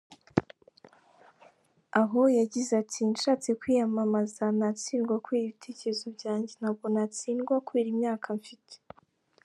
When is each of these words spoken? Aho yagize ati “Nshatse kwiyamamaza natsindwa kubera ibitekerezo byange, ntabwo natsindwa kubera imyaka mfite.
Aho 2.01 2.21
yagize 2.39 2.71
ati 2.81 2.99
“Nshatse 3.11 3.49
kwiyamamaza 3.59 4.45
natsindwa 4.59 5.15
kubera 5.25 5.47
ibitekerezo 5.49 6.05
byange, 6.17 6.51
ntabwo 6.59 6.85
natsindwa 6.95 7.55
kubera 7.67 7.89
imyaka 7.95 8.27
mfite. 8.39 8.75